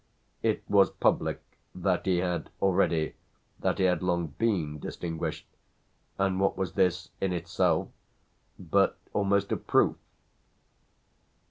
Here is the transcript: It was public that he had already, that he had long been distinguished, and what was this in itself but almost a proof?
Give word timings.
It 0.41 0.63
was 0.67 0.89
public 0.89 1.41
that 1.75 2.07
he 2.07 2.17
had 2.17 2.49
already, 2.59 3.13
that 3.59 3.77
he 3.77 3.83
had 3.83 4.01
long 4.01 4.33
been 4.39 4.79
distinguished, 4.79 5.45
and 6.17 6.39
what 6.39 6.57
was 6.57 6.73
this 6.73 7.09
in 7.21 7.31
itself 7.31 7.87
but 8.57 8.97
almost 9.13 9.51
a 9.51 9.57
proof? 9.57 9.97